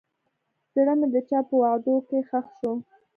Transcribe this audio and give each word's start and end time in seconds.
زړه 0.75 0.93
مې 0.99 1.07
د 1.13 1.15
چا 1.29 1.39
په 1.47 1.55
وعدو 1.61 1.93
کې 2.07 2.19
ښخ 2.29 2.45
شو. 2.57 2.71